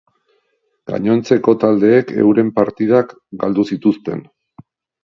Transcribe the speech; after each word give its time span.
Gainontzeko 0.91 1.55
taldeek 1.65 2.15
euren 2.25 2.51
partidak 2.59 3.17
galdu 3.45 3.69
zituzten. 3.71 4.27